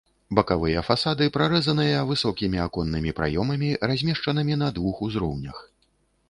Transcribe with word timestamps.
Бакавыя 0.37 0.81
фасады 0.87 1.27
прарэзаныя 1.35 1.99
высокімі 2.11 2.63
аконнымі 2.65 3.13
праёмамі, 3.21 3.69
размешчанымі 3.93 4.57
на 4.63 4.71
двух 4.79 5.05
узроўнях. 5.11 5.57